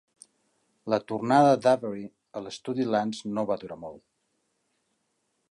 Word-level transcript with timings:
La 0.93 0.97
tornada 1.11 1.51
d'Avery 1.65 2.07
a 2.41 2.43
l'estudi 2.47 2.89
Lantz 2.97 3.21
no 3.37 3.45
va 3.53 3.59
durar 3.67 3.79
molt. 3.87 4.05